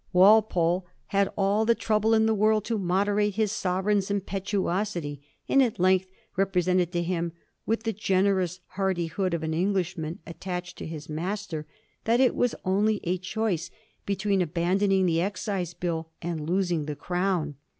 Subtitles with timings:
[0.13, 5.79] Walpole had all the trouble in the world to moderate his sovereign's impetuosity, and at
[5.79, 11.07] length represented to him, * with the generous hardihood of an Englishman attached to his
[11.07, 11.67] master,'
[12.05, 13.69] that it was only a choice
[14.07, 17.53] between abandoning the Excise Bill and losing the crown.